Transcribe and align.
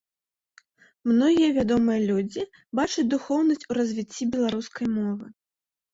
Многія 1.09 1.49
вядомыя 1.57 1.99
людзі 2.09 2.47
бачаць 2.79 3.07
духоўнасць 3.15 3.67
у 3.69 3.73
развіцці 3.79 4.23
беларускай 4.37 4.87
мовы. 4.99 5.25